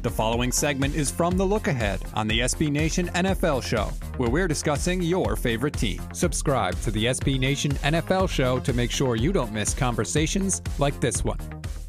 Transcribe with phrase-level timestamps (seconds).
[0.00, 4.30] The following segment is from The Look Ahead on the SB Nation NFL Show, where
[4.30, 6.00] we're discussing your favorite team.
[6.14, 11.00] Subscribe to the SB Nation NFL Show to make sure you don't miss conversations like
[11.00, 11.40] this one.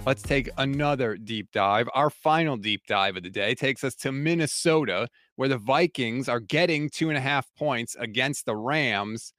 [0.08, 1.88] Let's take another deep dive.
[1.94, 6.40] Our final deep dive of the day takes us to Minnesota, where the Vikings are
[6.40, 9.34] getting two and a half points against the Rams.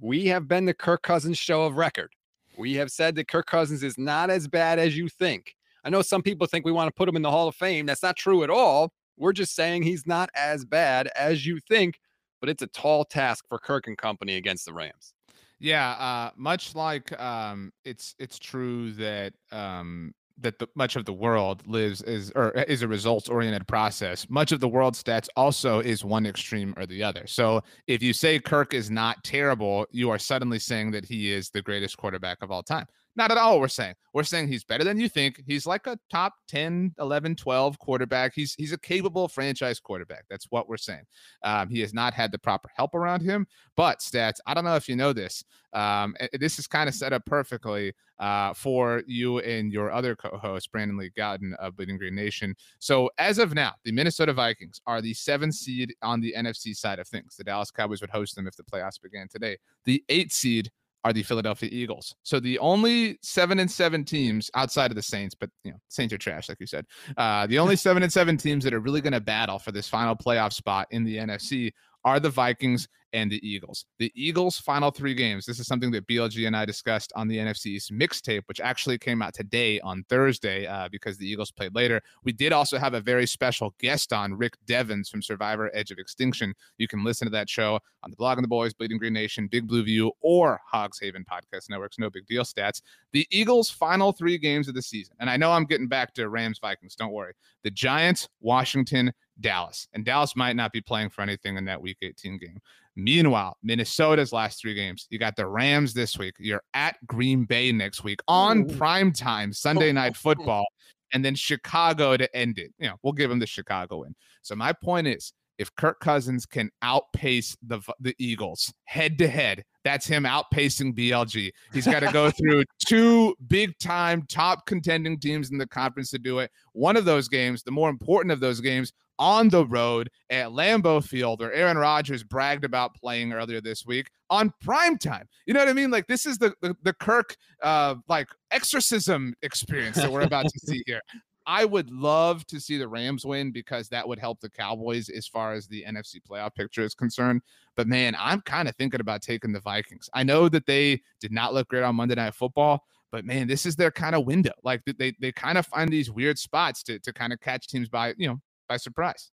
[0.00, 2.14] We have been the Kirk Cousins show of record.
[2.56, 5.54] We have said that Kirk Cousins is not as bad as you think.
[5.84, 7.86] I know some people think we want to put him in the Hall of Fame.
[7.86, 8.92] That's not true at all.
[9.16, 11.98] We're just saying he's not as bad as you think,
[12.40, 15.14] but it's a tall task for Kirk and company against the Rams.
[15.58, 21.12] Yeah, uh, much like um, it's it's true that um, that the, much of the
[21.12, 24.26] world lives is or is a results oriented process.
[24.28, 27.26] Much of the world stats also is one extreme or the other.
[27.26, 31.50] So if you say Kirk is not terrible, you are suddenly saying that he is
[31.50, 32.86] the greatest quarterback of all time.
[33.16, 33.94] Not at all, we're saying.
[34.14, 35.42] We're saying he's better than you think.
[35.46, 38.32] He's like a top 10, 11, 12 quarterback.
[38.34, 40.24] He's he's a capable franchise quarterback.
[40.30, 41.04] That's what we're saying.
[41.42, 43.46] Um, he has not had the proper help around him.
[43.76, 45.44] But stats, I don't know if you know this.
[45.72, 50.70] Um, this is kind of set up perfectly uh, for you and your other co-host,
[50.70, 52.54] Brandon Lee Gowton of Bleeding Green Nation.
[52.78, 56.98] So as of now, the Minnesota Vikings are the seven seed on the NFC side
[56.98, 57.36] of things.
[57.36, 59.56] The Dallas Cowboys would host them if the playoffs began today.
[59.84, 60.70] The eight seed
[61.04, 62.14] are the Philadelphia Eagles.
[62.22, 66.12] So the only seven and seven teams outside of the Saints, but you know, Saints
[66.12, 66.84] are trash, like you said.
[67.16, 69.88] Uh, the only seven and seven teams that are really going to battle for this
[69.88, 71.72] final playoff spot in the NFC
[72.04, 73.86] are the Vikings and the Eagles.
[73.98, 75.44] The Eagles' final three games.
[75.44, 79.22] This is something that BLG and I discussed on the NFC's mixtape, which actually came
[79.22, 82.00] out today on Thursday uh, because the Eagles played later.
[82.24, 85.98] We did also have a very special guest on, Rick Devens from Survivor Edge of
[85.98, 86.54] Extinction.
[86.78, 89.66] You can listen to that show on the Blogging the Boys, Bleeding Green Nation, Big
[89.66, 91.98] Blue View, or Hogs Haven Podcast Networks.
[91.98, 92.80] No big deal stats.
[93.12, 95.16] The Eagles' final three games of the season.
[95.20, 96.94] And I know I'm getting back to Rams Vikings.
[96.94, 97.32] Don't worry.
[97.62, 99.88] The Giants, Washington, Dallas.
[99.92, 102.60] And Dallas might not be playing for anything in that week 18 game.
[102.96, 106.34] Meanwhile, Minnesota's last three games, you got the Rams this week.
[106.38, 108.76] You're at Green Bay next week on Ooh.
[108.76, 110.66] prime time, Sunday night football,
[111.12, 112.72] and then Chicago to end it.
[112.78, 114.14] You know, we'll give them the Chicago win.
[114.42, 119.62] So my point is, if Kirk Cousins can outpace the the Eagles head to head,
[119.84, 121.50] that's him outpacing BLG.
[121.74, 126.18] He's got to go through two big time top contending teams in the conference to
[126.18, 126.50] do it.
[126.72, 131.04] One of those games, the more important of those games, on the road at Lambeau
[131.04, 135.28] Field, where Aaron Rodgers bragged about playing earlier this week on prime time.
[135.44, 135.90] You know what I mean?
[135.90, 140.58] Like this is the the, the Kirk uh like exorcism experience that we're about to
[140.60, 141.02] see here.
[141.46, 145.26] I would love to see the Rams win because that would help the Cowboys as
[145.26, 147.42] far as the NFC playoff picture is concerned.
[147.76, 150.08] But man, I'm kind of thinking about taking the Vikings.
[150.14, 153.66] I know that they did not look great on Monday Night Football, but man, this
[153.66, 154.52] is their kind of window.
[154.62, 157.88] Like they they kind of find these weird spots to to kind of catch teams
[157.88, 159.30] by you know by surprise.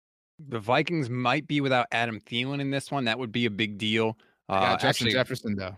[0.48, 3.04] The Vikings might be without Adam Thielen in this one.
[3.04, 4.18] That would be a big deal.
[4.48, 5.76] Uh, yeah, Justin actually, Jefferson though.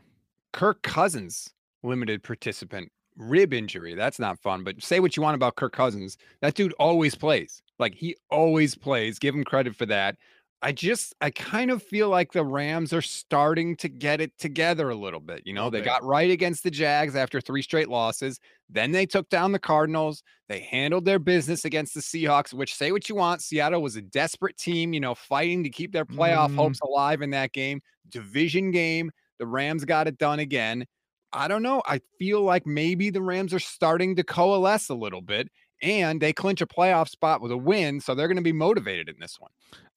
[0.53, 1.51] Kirk Cousins,
[1.83, 3.95] limited participant, rib injury.
[3.95, 4.65] That's not fun.
[4.65, 6.17] But say what you want about Kirk Cousins.
[6.41, 7.63] That dude always plays.
[7.79, 9.19] Like he always plays.
[9.19, 10.17] Give him credit for that.
[10.65, 14.89] I just I kind of feel like the Rams are starting to get it together
[14.89, 15.43] a little bit.
[15.45, 18.41] You know, they got right against the Jags after three straight losses.
[18.71, 20.23] Then they took down the Cardinals.
[20.49, 24.03] They handled their business against the Seahawks, which say what you want, Seattle was a
[24.03, 26.57] desperate team, you know, fighting to keep their playoff mm.
[26.57, 27.83] hopes alive in that game.
[28.09, 29.11] Division game.
[29.39, 30.87] The Rams got it done again.
[31.35, 31.83] I don't know.
[31.87, 35.51] I feel like maybe the Rams are starting to coalesce a little bit
[35.83, 38.01] and they clinch a playoff spot with a win.
[38.01, 39.51] So they're going to be motivated in this one.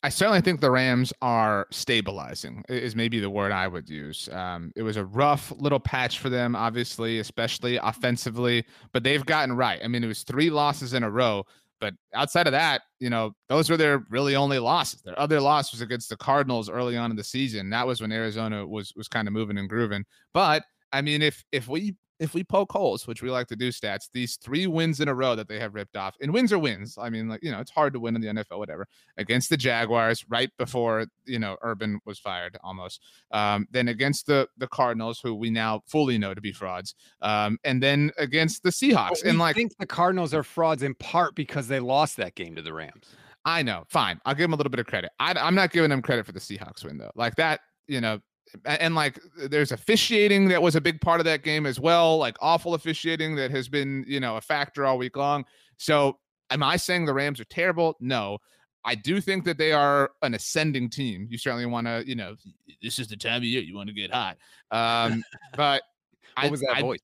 [0.04, 4.30] I certainly think the Rams are stabilizing, is maybe the word I would use.
[4.32, 9.56] Um, it was a rough little patch for them, obviously, especially offensively, but they've gotten
[9.56, 9.80] right.
[9.84, 11.46] I mean, it was three losses in a row.
[11.80, 15.02] But outside of that, you know, those were their really only losses.
[15.02, 17.70] Their other loss was against the Cardinals early on in the season.
[17.70, 20.04] That was when Arizona was was kind of moving and grooving.
[20.34, 23.70] But I mean, if if we if we poke holes, which we like to do
[23.70, 26.58] stats, these three wins in a row that they have ripped off, and wins are
[26.58, 26.98] wins.
[27.00, 28.88] I mean, like, you know, it's hard to win in the NFL, whatever,
[29.18, 33.02] against the Jaguars right before, you know, Urban was fired almost.
[33.32, 36.96] Um, then against the the Cardinals, who we now fully know to be frauds.
[37.22, 39.24] Um, and then against the Seahawks.
[39.24, 42.56] and like, I think the Cardinals are frauds in part because they lost that game
[42.56, 43.16] to the Rams.
[43.46, 43.86] I know.
[43.88, 44.20] Fine.
[44.26, 45.12] I'll give them a little bit of credit.
[45.20, 47.12] I, I'm not giving them credit for the Seahawks win, though.
[47.16, 48.20] Like that, you know,
[48.66, 52.36] and like there's officiating that was a big part of that game as well like
[52.42, 55.46] awful officiating that has been you know a factor all week long.
[55.78, 56.18] So
[56.50, 57.96] am i saying the rams are terrible?
[58.00, 58.40] No.
[58.86, 61.28] I do think that they are an ascending team.
[61.30, 62.36] You certainly want to you know
[62.82, 64.38] this is the time of year you want to get hot.
[64.72, 65.24] Um
[65.56, 65.84] but
[66.36, 67.00] what I, was that I, voice?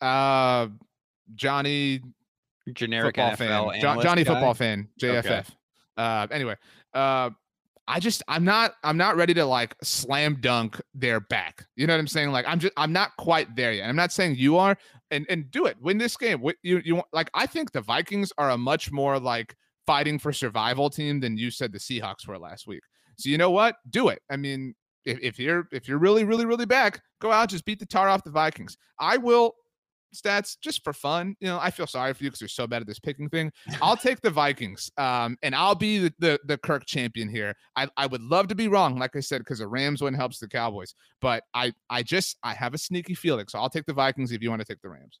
[0.00, 0.68] Uh
[1.34, 2.02] johnny
[2.72, 3.80] generic football NFL fan.
[3.80, 4.32] Jo- johnny guy?
[4.32, 5.46] football fan jff
[5.96, 6.54] uh anyway
[6.94, 7.30] uh
[7.88, 11.66] I just I'm not I'm not ready to like slam dunk their back.
[11.76, 12.32] You know what I'm saying?
[12.32, 13.88] Like I'm just I'm not quite there yet.
[13.88, 14.76] I'm not saying you are.
[15.10, 15.76] And and do it.
[15.80, 16.44] Win this game.
[16.62, 19.54] You you like I think the Vikings are a much more like
[19.86, 22.82] fighting for survival team than you said the Seahawks were last week.
[23.16, 23.76] So you know what?
[23.88, 24.20] Do it.
[24.30, 24.74] I mean,
[25.04, 28.08] if, if you're if you're really really really back, go out just beat the tar
[28.08, 28.76] off the Vikings.
[28.98, 29.54] I will
[30.14, 31.34] stats just for fun.
[31.40, 33.52] You know, I feel sorry for you because you're so bad at this picking thing.
[33.82, 37.54] I'll take the Vikings, um, and I'll be the, the the Kirk champion here.
[37.76, 40.38] I, I would love to be wrong, like I said, because the Rams win helps
[40.38, 40.94] the Cowboys.
[41.20, 44.42] But I I just I have a sneaky feeling, so I'll take the Vikings if
[44.42, 45.18] you want to take the Rams.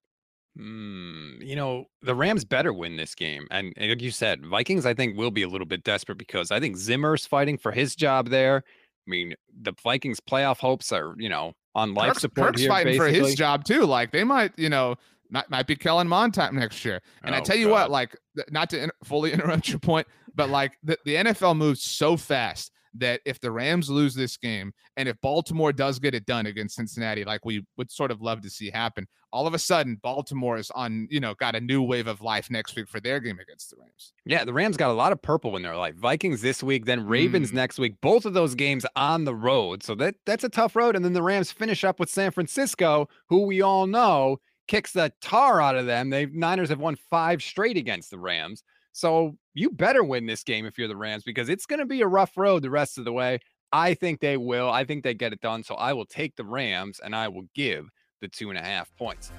[0.56, 3.46] Hmm, you know, the Rams better win this game.
[3.50, 6.50] And, and like you said, Vikings, I think, will be a little bit desperate because
[6.50, 8.64] I think Zimmer's fighting for his job there.
[9.06, 12.70] I mean, the Vikings' playoff hopes are, you know, on life support Kirk's here.
[12.70, 13.84] fighting for his job too.
[13.84, 14.96] Like they might, you know,
[15.30, 17.00] might, might be Kellen Mond time next year.
[17.22, 18.16] And I Oh, tell you what, like
[18.50, 22.72] not to in- fully interrupt your point, but like the, the NFL moves so fast
[23.00, 26.76] that if the Rams lose this game and if Baltimore does get it done against
[26.76, 30.56] Cincinnati, like we would sort of love to see happen, all of a sudden Baltimore
[30.56, 33.38] is on, you know, got a new wave of life next week for their game
[33.38, 34.12] against the Rams.
[34.24, 35.94] Yeah, the Rams got a lot of purple in their life.
[35.96, 37.54] Vikings this week, then Ravens Mm.
[37.54, 37.94] next week.
[38.00, 39.82] Both of those games on the road.
[39.82, 40.96] So that that's a tough road.
[40.96, 44.38] And then the Rams finish up with San Francisco, who we all know
[44.68, 46.10] kicks the tar out of them.
[46.10, 48.62] They Niners have won five straight against the Rams.
[48.92, 52.02] So you better win this game if you're the Rams because it's going to be
[52.02, 53.38] a rough road the rest of the way.
[53.72, 54.70] I think they will.
[54.70, 55.64] I think they get it done.
[55.64, 57.88] So I will take the Rams and I will give
[58.20, 59.32] the two and a half points.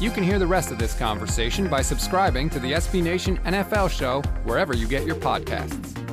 [0.00, 3.90] You can hear the rest of this conversation by subscribing to the SB Nation NFL
[3.90, 6.03] show wherever you get your podcasts.